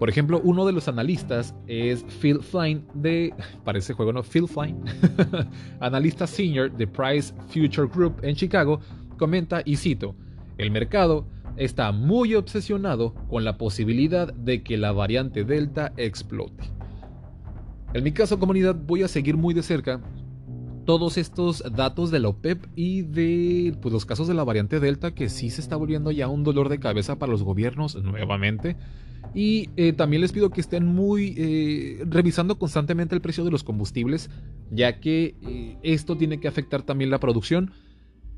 [0.00, 3.34] Por ejemplo, uno de los analistas es Phil Flynn de.
[3.64, 4.22] Parece juego, ¿no?
[4.22, 4.82] Phil Flynn,
[5.80, 8.80] analista senior de Price Future Group en Chicago,
[9.20, 10.16] comenta y cito,
[10.56, 11.26] el mercado
[11.58, 16.64] está muy obsesionado con la posibilidad de que la variante Delta explote.
[17.92, 20.00] En mi caso comunidad voy a seguir muy de cerca
[20.86, 25.14] todos estos datos de la OPEP y de pues, los casos de la variante Delta
[25.14, 28.76] que sí se está volviendo ya un dolor de cabeza para los gobiernos nuevamente.
[29.34, 33.62] Y eh, también les pido que estén muy eh, revisando constantemente el precio de los
[33.64, 34.30] combustibles,
[34.70, 37.72] ya que eh, esto tiene que afectar también la producción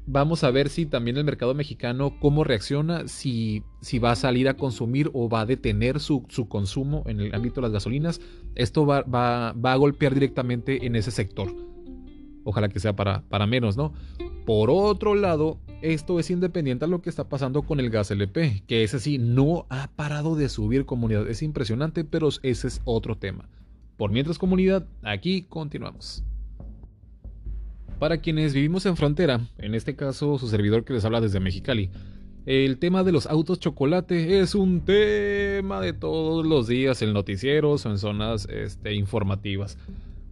[0.06, 4.48] Vamos a ver si también el mercado mexicano cómo reacciona, si, si va a salir
[4.48, 8.20] a consumir o va a detener su, consumo en el ámbito de las gasolinas.
[8.56, 9.04] Esto va,
[9.50, 11.54] a golpear directamente en ese sector.
[12.44, 13.92] Ojalá que sea para, para menos, ¿no?
[14.44, 18.64] Por otro lado, esto es independiente a lo que está pasando con el gas LP,
[18.66, 21.28] que ese sí no ha parado de subir comunidad.
[21.28, 23.48] Es impresionante, pero ese es otro tema.
[23.96, 26.24] Por mientras comunidad, aquí continuamos.
[28.02, 31.88] Para quienes vivimos en frontera, en este caso su servidor que les habla desde Mexicali,
[32.46, 37.86] el tema de los autos chocolate es un tema de todos los días en noticieros
[37.86, 39.78] o en zonas este, informativas.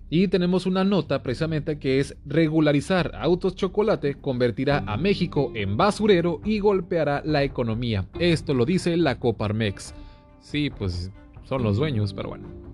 [0.08, 6.40] Y tenemos una nota precisamente que es regularizar autos chocolate convertirá a México en basurero
[6.44, 8.04] y golpeará la economía.
[8.18, 9.94] Esto lo dice la Coparmex.
[10.40, 11.12] Sí, pues
[11.44, 12.69] son los dueños, pero bueno.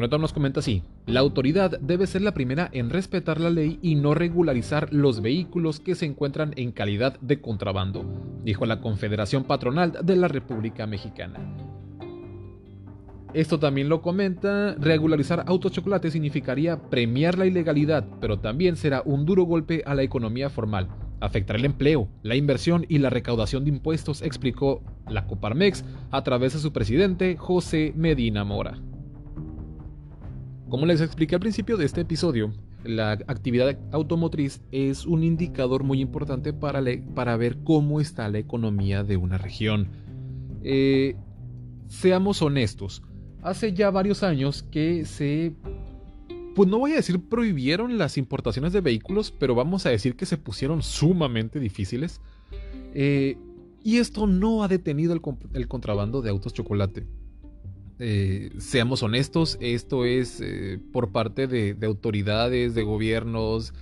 [0.00, 3.94] Nota nos comenta así, la autoridad debe ser la primera en respetar la ley y
[3.94, 8.04] no regularizar los vehículos que se encuentran en calidad de contrabando,
[8.44, 11.40] dijo la Confederación Patronal de la República Mexicana.
[13.34, 19.26] Esto también lo comenta, regularizar autos chocolate significaría premiar la ilegalidad, pero también será un
[19.26, 20.88] duro golpe a la economía formal.
[21.20, 26.54] Afectará el empleo, la inversión y la recaudación de impuestos, explicó la Coparmex a través
[26.54, 28.78] de su presidente José Medina Mora.
[30.68, 32.52] Como les expliqué al principio de este episodio,
[32.84, 36.82] la actividad automotriz es un indicador muy importante para,
[37.14, 39.88] para ver cómo está la economía de una región.
[40.62, 41.16] Eh,
[41.88, 43.02] seamos honestos,
[43.42, 45.54] hace ya varios años que se...
[46.54, 50.26] Pues no voy a decir prohibieron las importaciones de vehículos, pero vamos a decir que
[50.26, 52.20] se pusieron sumamente difíciles.
[52.94, 53.38] Eh,
[53.84, 57.06] y esto no ha detenido el, contrabando de autos chocolate.
[57.98, 63.74] Eh, seamos honestos, esto es eh, por parte de, autoridades, de gobiernos,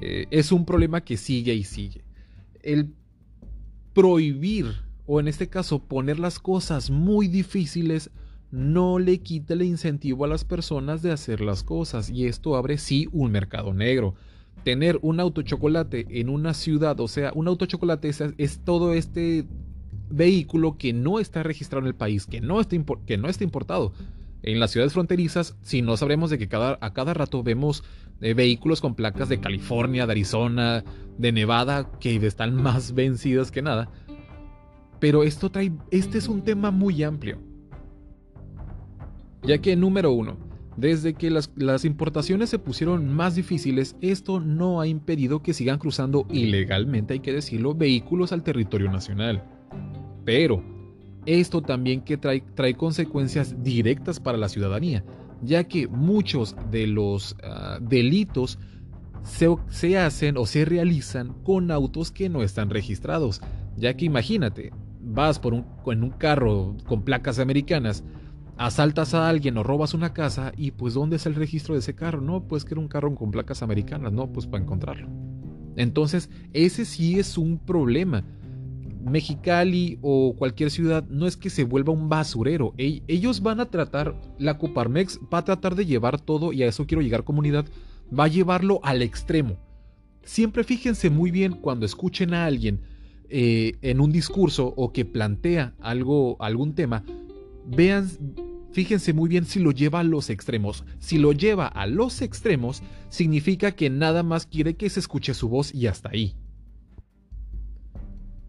[0.00, 2.02] es un problema que sigue y sigue.
[2.62, 2.92] El
[3.92, 4.66] prohibir,
[5.06, 8.10] o en este caso poner las cosas muy difíciles,
[8.52, 12.78] no le quita el incentivo a las personas de hacer las cosas y esto abre
[12.78, 14.14] sí un mercado negro.
[14.62, 19.46] Tener un auto chocolate en una ciudad, o sea, un auto chocolate es, todo este
[20.12, 23.92] vehículo que no está registrado en el país, que no está, que no está importado.
[24.42, 27.84] En las ciudades fronterizas, si no sabremos de que cada, a cada rato vemos
[28.20, 30.84] eh, vehículos con placas de California, de Arizona,
[31.18, 33.90] de Nevada, que están más vencidas que nada.
[34.98, 37.38] Pero esto trae, este es un tema muy amplio
[39.42, 40.36] ya que número uno,
[40.76, 46.26] desde que las, importaciones se pusieron más difíciles, esto no ha impedido que sigan cruzando
[46.30, 49.44] ilegalmente, hay que decirlo, vehículos al territorio nacional.
[50.24, 50.62] Pero
[51.26, 55.04] esto también que trae, trae consecuencias directas para la ciudadanía,
[55.42, 58.58] ya que muchos de los ah, delitos
[59.22, 63.40] se, se, hacen o se realizan con autos que no están registrados,
[63.76, 68.04] ya que imagínate, vas por un, en un carro con placas americanas,
[68.56, 71.94] asaltas a alguien o robas una casa y pues ¿dónde es el registro de ese
[71.94, 72.20] carro?
[72.20, 75.08] No, pues que era un carro con placas americanas, no, pues para encontrarlo.
[75.76, 78.24] Entonces, ese sí es un problema.
[79.02, 82.74] Mexicali o cualquier ciudad no es que se vuelva un basurero.
[82.76, 86.86] Ellos van a tratar, la Coparmex va a tratar de llevar todo, y a eso
[86.86, 87.66] quiero llegar comunidad,
[88.16, 89.58] va a llevarlo al extremo.
[90.24, 92.80] Siempre fíjense muy bien cuando escuchen a alguien
[93.28, 97.04] eh, en un discurso o que plantea algo, algún tema,
[97.66, 98.08] vean,
[98.72, 100.84] fíjense muy bien si lo lleva a los extremos.
[100.98, 105.48] Si lo lleva a los extremos, significa que nada más quiere que se escuche su
[105.48, 106.36] voz y hasta ahí.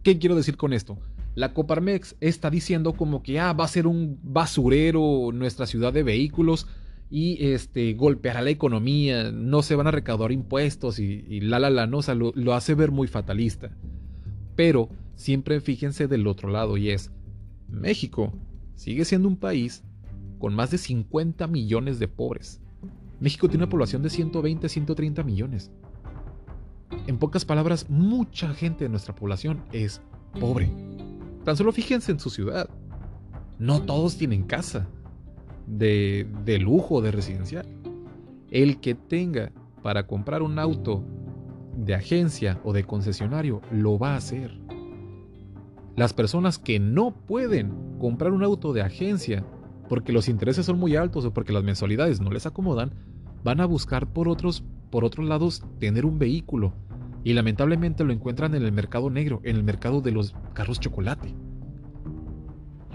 [0.04, 0.98] ¿Qué quiero decir con esto?
[1.34, 6.02] La Coparmex está diciendo como que ah, va a ser un basurero nuestra ciudad de
[6.02, 6.68] vehículos
[7.10, 11.86] y este golpeará la economía, no se van a recaudar impuestos y, la la la,
[11.86, 13.70] no, lo, lo hace ver muy fatalista.
[14.54, 17.10] Pero siempre fíjense del otro lado y es
[17.66, 18.34] México
[18.74, 19.84] sigue siendo un país
[20.38, 22.60] con más de 50 millones de pobres.
[23.20, 25.70] México tiene una población de 120 130 millones.
[27.06, 30.00] En pocas palabras, mucha gente de nuestra población es
[30.40, 30.70] pobre.
[31.44, 32.68] Tan solo fíjense en su ciudad.
[33.58, 34.88] No todos tienen casa
[35.66, 37.66] de, de lujo, de residencial.
[38.50, 41.04] El que tenga para comprar un auto
[41.76, 44.58] de agencia o de concesionario lo va a hacer.
[45.96, 49.44] Las personas que no pueden comprar un auto de agencia
[49.88, 52.94] porque los intereses son muy altos o porque las mensualidades no les acomodan,
[53.44, 56.72] van a buscar por otros, por otros lados tener un vehículo
[57.24, 61.34] y lamentablemente lo encuentran en el mercado negro, en el mercado de los carros chocolate.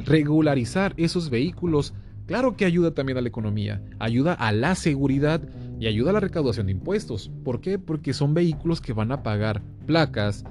[0.06, 1.94] Regularizar esos vehículos,
[2.28, 5.42] claro que ayuda también a la economía, ayuda a la seguridad
[5.80, 7.32] y ayuda a la recaudación de impuestos.
[7.44, 7.80] ¿Por qué?
[7.80, 10.46] Porque son vehículos que van a pagar placas,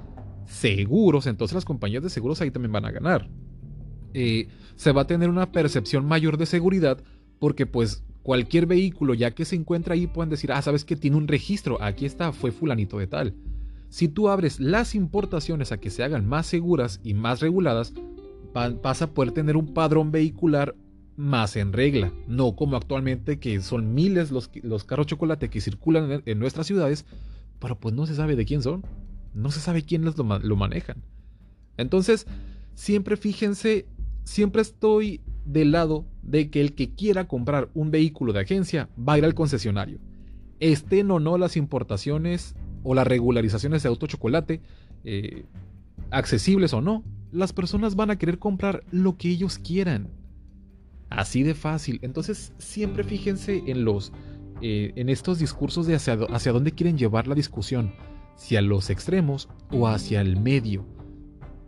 [0.45, 3.29] seguros, entonces las compañías de seguros ahí también van a ganar.
[4.13, 7.01] Eh, se va a tener una percepción mayor de seguridad
[7.39, 11.15] porque pues cualquier vehículo ya que se encuentra ahí pueden decir, ah, sabes que tiene
[11.15, 13.35] un registro, aquí está, fue fulanito de tal.
[13.89, 17.93] Si tú abres las importaciones a que se hagan más seguras y más reguladas,
[18.53, 20.75] vas a poder tener un padrón vehicular
[21.15, 24.49] más en regla, no como actualmente que son miles los,
[24.85, 27.05] carros chocolate que circulan en, en nuestras ciudades,
[27.59, 28.83] pero pues no se sabe de quién son
[29.33, 31.03] no se sabe quiénes lo, lo manejan.
[31.77, 32.27] Entonces,
[32.75, 33.85] siempre fíjense,
[34.23, 39.13] siempre estoy del lado de que el que quiera comprar un vehículo de agencia va
[39.13, 39.99] a ir al concesionario.
[40.59, 44.61] Estén o no las importaciones o las regularizaciones de auto chocolate,
[45.03, 45.45] eh,
[46.11, 50.09] accesibles o no, las personas van a querer comprar lo que ellos quieran.
[51.09, 51.99] Así de fácil.
[52.01, 54.11] Entonces siempre fíjense en los
[54.61, 57.93] eh, en estos discursos de hacia, hacia dónde quieren llevar la discusión,
[58.35, 60.85] si a los extremos o hacia el medio.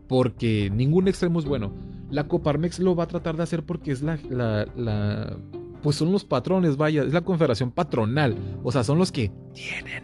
[0.07, 1.73] Porque ningún extremo es bueno.
[2.09, 5.37] La Coparmex lo va a tratar de hacer porque es la, la,
[5.81, 8.35] pues son los patrones, vaya, es la confederación patronal.
[8.63, 10.03] O sea, son los que tienen.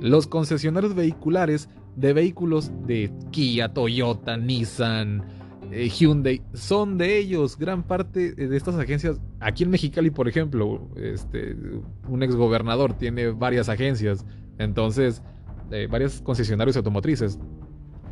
[0.00, 5.24] Los concesionarios vehiculares de vehículos de Kia, Toyota, Nissan,
[5.70, 7.56] eh, Hyundai, son de ellos.
[7.58, 11.56] Gran parte de estas agencias, aquí en Mexicali, por ejemplo, este,
[12.08, 14.24] un exgobernador tiene varias agencias,
[14.58, 15.22] entonces,
[15.70, 17.38] eh, varios concesionarios automotrices.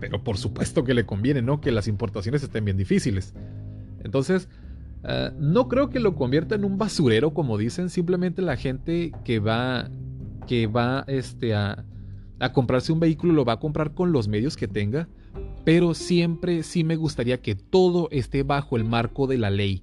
[0.00, 1.60] Pero por supuesto que le conviene, ¿no?
[1.60, 3.34] Que las importaciones estén bien difíciles.
[4.02, 4.48] Entonces,
[5.04, 7.90] eh, no creo que lo convierta en un basurero, como dicen.
[7.90, 9.90] Simplemente la gente que va,
[10.46, 11.84] que va este, a,
[12.52, 15.08] comprarse un vehículo lo va a comprar con los medios que tenga
[15.64, 19.82] pero siempre sí me gustaría que todo esté bajo el marco de la ley.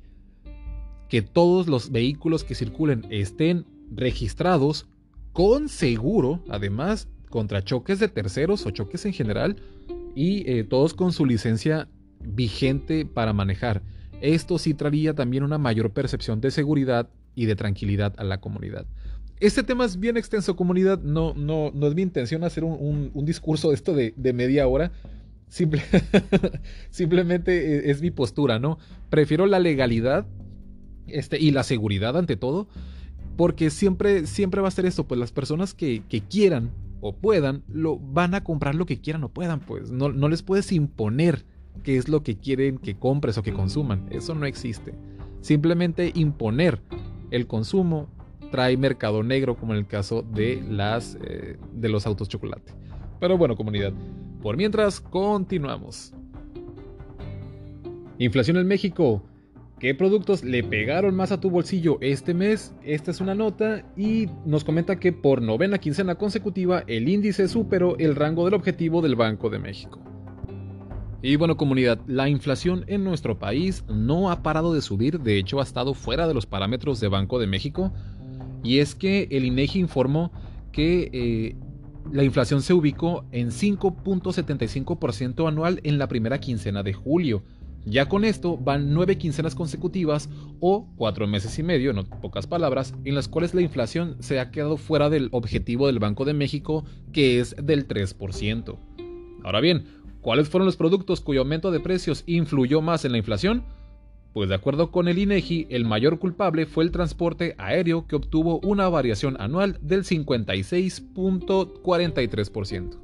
[1.10, 4.88] Que todos los vehículos que circulen estén registrados
[5.34, 9.58] con seguro, además, contra choques de terceros o choques en general,
[10.14, 11.90] y eh, todos con su licencia
[12.20, 13.82] vigente para manejar.
[14.22, 18.86] Esto sí traería también una mayor percepción de seguridad y de tranquilidad a la comunidad.
[19.42, 21.02] Este tema es bien extenso, comunidad.
[21.02, 24.92] No, no, no es mi intención hacer un, discurso de esto de, de media hora.
[26.92, 28.78] simplemente eh, es mi postura, ¿no?
[29.10, 30.26] Prefiero la legalidad
[31.08, 32.68] este, y la seguridad ante todo,
[33.36, 36.72] porque siempre, siempre va a ser esto, pues las personas que, quieran
[37.02, 40.42] o puedan, lo, van a comprar lo que quieran o puedan, pues no, no les
[40.42, 41.46] puedes imponer
[41.84, 44.94] qué es lo que quieren que compres o que consuman, eso no existe.
[45.42, 46.82] Simplemente imponer
[47.32, 48.08] el consumo
[48.52, 52.74] trae mercado negro, como en el caso de, las, eh, de los autos chocolate.
[53.20, 53.94] Pero bueno, comunidad,
[54.42, 56.14] por mientras, continuamos.
[58.20, 59.24] Inflación en México.
[59.80, 62.76] ¿Qué productos le pegaron más a tu bolsillo este mes?
[62.84, 67.98] Esta es una nota y nos comenta que por novena quincena consecutiva el índice superó
[67.98, 70.00] el rango del objetivo del Banco de México.
[71.24, 75.60] Y bueno comunidad, la inflación en nuestro país no ha parado de subir, de hecho
[75.60, 77.92] ha estado fuera de los parámetros de Banco de México.
[78.64, 80.32] Y es que el INEGI informó
[80.72, 81.56] que eh,
[82.12, 87.44] la inflación se ubicó en 5.75% anual en la primera quincena de julio.
[87.86, 92.94] Ya con esto van nueve quincenas consecutivas o cuatro meses y medio, en pocas palabras,
[93.06, 96.86] en las cuales la inflación se ha quedado fuera del objetivo del Banco de México,
[97.12, 98.78] que es del 3%.
[99.44, 99.86] Ahora bien,
[100.22, 103.64] ¿cuáles fueron los productos cuyo aumento de precios influyó más en la inflación?
[104.34, 108.62] Pues de acuerdo con el INEGI, el mayor culpable fue el transporte aéreo que obtuvo
[108.62, 112.98] una variación anual del 56.43%.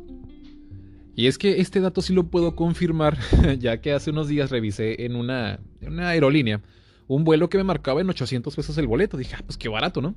[1.16, 3.18] Y es que este dato sí lo puedo confirmar,
[3.60, 5.60] ya que hace unos días revisé en una,
[6.00, 6.62] aerolínea
[7.08, 9.18] un vuelo que me marcaba en 800 pesos el boleto.
[9.18, 10.16] Dije, ah, pues qué barato, ¿no?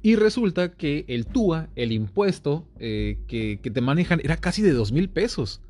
[0.00, 4.72] Y resulta que el TUA, el impuesto eh, que, que, te manejan, era casi de
[4.72, 5.60] 2 mil pesos.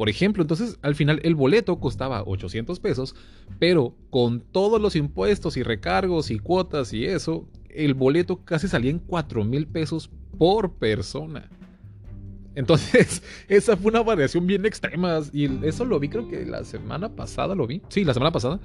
[0.00, 3.14] Por ejemplo, entonces al final el boleto costaba 800 pesos,
[3.58, 8.92] pero con todos los impuestos y recargos y cuotas y eso, el boleto casi salía
[8.92, 11.50] en 4 mil pesos por persona.
[12.54, 15.20] Entonces, esa fue una variación bien extrema.
[15.34, 17.82] Y eso lo vi, creo que la semana pasada lo vi.
[17.90, 18.58] Sí, la semana pasada.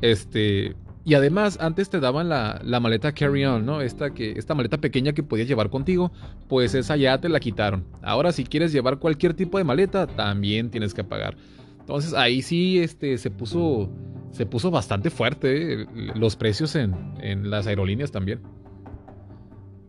[0.00, 0.74] Este.
[1.08, 3.80] Y además, antes te daban la, maleta carry-on, ¿no?
[3.80, 6.12] Esta, que, esta maleta pequeña que podías llevar contigo,
[6.48, 7.86] pues esa ya te la quitaron.
[8.02, 11.34] Ahora, si quieres llevar cualquier tipo de maleta, también tienes que pagar.
[11.80, 13.88] Entonces, ahí sí este, se, puso,
[14.32, 18.40] se puso bastante fuerte eh, los precios en, en las aerolíneas también.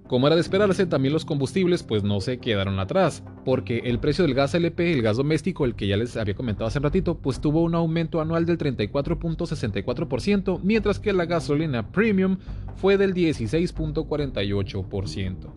[0.10, 4.26] Como era de esperarse, también los combustibles pues no se quedaron atrás, porque el precio
[4.26, 7.20] del gas LP, el gas doméstico, el que ya les había comentado hace un ratito,
[7.20, 12.39] pues tuvo un aumento anual del 34.64%, mientras que la gasolina premium
[12.76, 15.53] fue del 16.48%.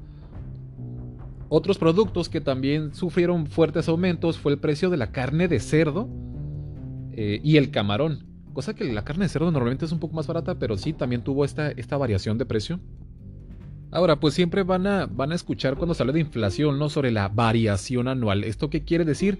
[1.48, 6.11] Otros productos que también sufrieron fuertes aumentos fue el precio de la carne de cerdo
[7.12, 10.26] eh, y el camarón, cosa que la carne de cerdo normalmente es un poco más
[10.26, 12.80] barata, pero sí también tuvo esta, esta variación de precio.
[13.93, 16.88] Ahora, pues siempre van a, van a escuchar cuando se habla de inflación, ¿no?
[16.88, 18.43] Sobre la variación anual.
[18.43, 19.38] ¿Esto qué quiere decir?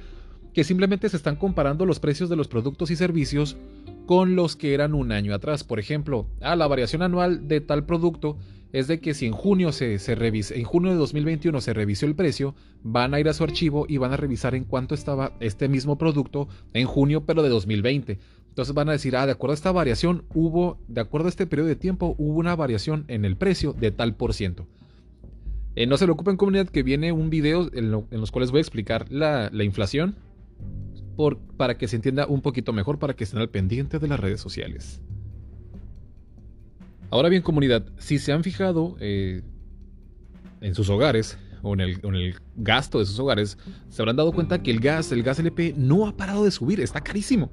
[0.53, 3.57] Que simplemente se están comparando los precios de los productos y servicios
[4.05, 5.65] con los que eran un año atrás.
[5.65, 8.37] Por ejemplo, ah, la variación anual de tal producto
[8.73, 12.05] es de que si en junio se, se revisa, en junio de 2021 se revisó
[12.05, 15.33] el precio, van a ir a su archivo y van a revisar en cuánto estaba
[15.41, 18.19] este mismo producto en junio, pero de 2020.
[18.53, 21.47] Entonces van a decir, ah, de acuerdo a esta variación, hubo, de acuerdo a este
[21.47, 24.67] periodo de tiempo, hubo una variación en el precio de tal por ciento.
[25.75, 28.61] Eh, no se lo ocupen comunidad que viene un video en, los cuales voy a
[28.61, 30.17] explicar la, inflación
[31.57, 34.43] para que se entienda un poquito mejor, para que estén al pendiente de las redes
[34.43, 35.01] sociales.
[37.09, 39.41] Ahora bien comunidad, si se han fijado eh,
[40.61, 43.57] en sus hogares o en el, en el, gasto de sus hogares,
[43.89, 46.81] se habrán dado cuenta que el gas, el gas LP no ha parado de subir,
[46.81, 47.51] está carísimo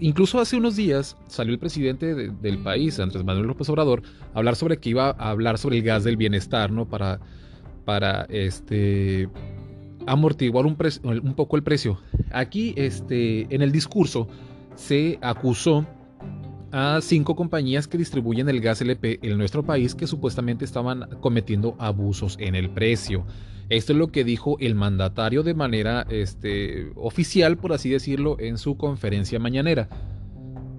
[0.00, 4.02] incluso hace unos días salió el presidente del país, Andrés Manuel López Obrador,
[4.34, 6.88] a hablar sobre que iba a hablar sobre el gas del bienestar, ¿no?
[6.88, 7.20] Para,
[7.84, 9.28] para este,
[10.06, 11.98] amortiguar un, un poco el precio.
[12.32, 14.28] Aquí, este, en el discurso,
[14.74, 15.86] se acusó
[16.72, 21.76] a cinco compañías que distribuyen el gas LP en nuestro país que supuestamente estaban cometiendo
[21.78, 23.24] abusos en el precio.
[23.68, 28.58] Esto es lo que dijo el mandatario de manera este, oficial, por así decirlo, en
[28.58, 29.88] su conferencia mañanera.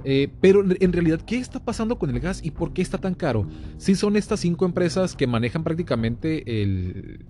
[0.08, 3.16] Eh, pero en realidad, ¿qué está pasando con el gas y por qué está tan
[3.16, 3.48] caro?
[3.78, 7.26] Si son estas cinco empresas que manejan prácticamente el,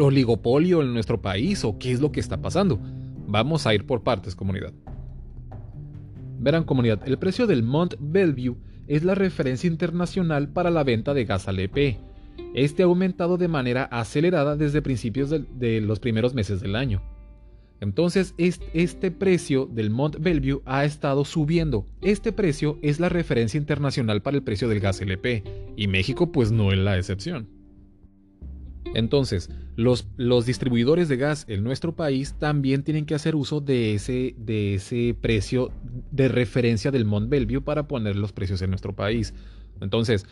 [0.00, 2.80] oligopolio en nuestro país o qué es lo que está pasando.
[3.26, 4.72] Vamos a ir por partes, comunidad.
[6.40, 11.26] Verán, comunidad, el precio del Mont Bellevue es la referencia internacional para la venta de
[11.26, 11.98] gas LP.
[12.54, 17.02] Este ha aumentado de manera acelerada desde principios de, los primeros meses del año.
[17.80, 21.86] Entonces, este, precio del Mont Bellevue ha estado subiendo.
[22.02, 25.44] Este precio es la referencia internacional para el precio del gas LP,
[25.76, 27.48] y México pues no es la excepción.
[28.94, 33.94] Entonces, los, los, distribuidores de gas en nuestro país también tienen que hacer uso de
[33.94, 35.70] ese, de ese precio
[36.10, 39.34] de referencia del Mont Bellevue para poner los precios en nuestro país.
[39.80, 40.26] Entonces,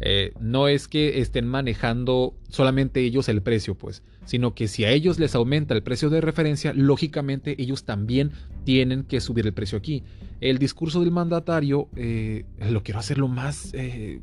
[0.00, 4.90] eh, no es que estén manejando solamente ellos el precio, pues, sino que si a
[4.90, 8.32] ellos les aumenta el precio de referencia, lógicamente ellos también
[8.64, 10.04] tienen que subir el precio aquí.
[10.40, 14.20] El discurso del mandatario eh, lo quiero hacer lo más eh,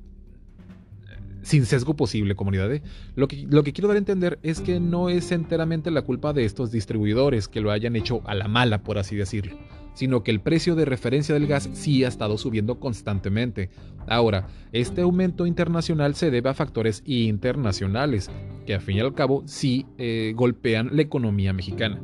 [1.41, 2.69] sin sesgo posible, comunidad.
[3.15, 6.31] Lo, que, lo que quiero dar a entender es que no es enteramente la culpa
[6.33, 9.57] de estos distribuidores que lo hayan hecho a la mala, por así decirlo
[9.95, 13.71] sino que el precio de referencia del gas sí ha estado subiendo constantemente.
[14.07, 18.29] Ahora, este aumento internacional se debe a factores internacionales,
[18.67, 21.99] que a fin y al cabo sí eh, golpean la economía mexicana.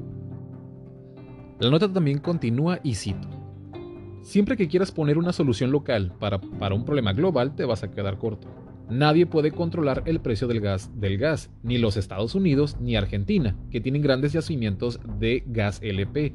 [1.59, 3.29] La nota también continúa y cito.
[4.23, 7.91] Siempre que quieras poner una solución local para, para un problema global, te vas a
[7.91, 8.47] quedar corto.
[8.91, 13.55] Nadie puede controlar el precio del gas, del gas, ni los Estados Unidos ni Argentina,
[13.71, 16.33] que tienen grandes yacimientos de gas LP,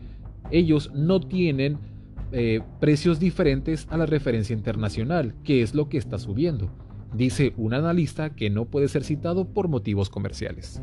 [0.50, 1.78] ellos no tienen
[2.32, 6.70] eh, precios diferentes a la referencia internacional, que es lo que está subiendo,
[7.14, 10.82] dice un analista que no puede ser citado por motivos comerciales.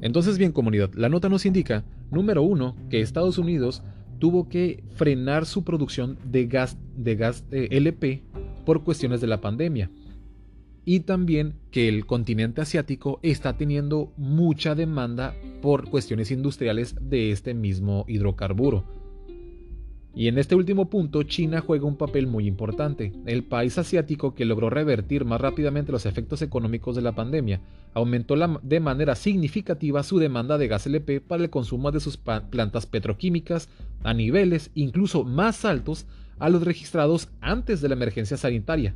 [0.00, 3.82] Entonces bien comunidad, la nota nos indica, número uno, que Estados Unidos
[4.18, 8.22] tuvo que frenar su producción de gas, de gas eh, LP
[8.64, 9.90] por cuestiones de la pandemia
[10.88, 17.52] y también que el continente asiático está teniendo mucha demanda por cuestiones industriales de este
[17.52, 18.84] mismo hidrocarburo.
[20.14, 23.12] Y en este último punto, China juega un papel muy importante.
[23.26, 27.60] El país asiático que logró revertir más rápidamente los efectos económicos de la pandemia
[27.92, 32.86] aumentó de manera significativa su demanda de gas LP para el consumo de sus plantas
[32.86, 33.68] petroquímicas
[34.04, 36.06] a niveles incluso más altos
[36.38, 38.94] a los registrados antes de la emergencia sanitaria.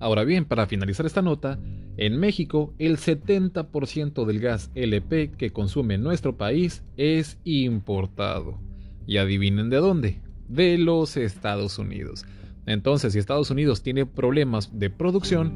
[0.00, 1.58] Ahora bien, para finalizar esta nota,
[1.98, 8.58] en México el 70% del gas LP que consume nuestro país es importado.
[9.06, 12.24] Y adivinen de dónde, de los Estados Unidos.
[12.64, 15.52] Entonces, si Estados Unidos tiene problemas de producción,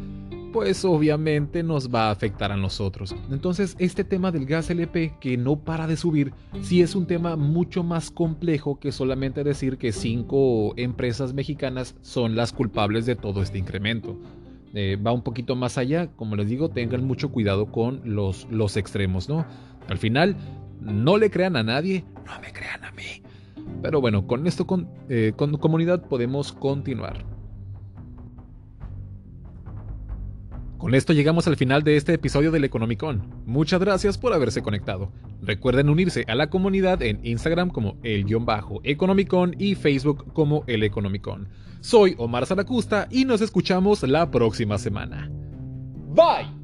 [0.54, 3.12] pues obviamente nos va a afectar a nosotros.
[3.28, 6.32] Entonces, este tema del gas LP que no para de subir,
[6.62, 12.36] sí es un tema mucho más complejo que solamente decir que cinco empresas mexicanas son
[12.36, 14.16] las culpables de todo este incremento.
[14.74, 18.76] Eh, va un poquito más allá, como les digo, tengan mucho cuidado con los, los
[18.76, 19.44] extremos, ¿no?
[19.88, 20.36] Al final,
[20.80, 23.24] no le crean a nadie, no me crean a mí.
[23.82, 27.33] Pero bueno, con esto con, eh, con comunidad podemos continuar.
[30.84, 33.22] Con esto llegamos al final de este episodio del Economicon.
[33.46, 35.10] Muchas gracias por haberse conectado.
[35.40, 41.48] Recuerden unirse a la comunidad en Instagram como el-economicon y Facebook como el Economicon.
[41.80, 45.30] Soy Omar Zaracusta y nos escuchamos la próxima semana.
[46.14, 46.63] Bye.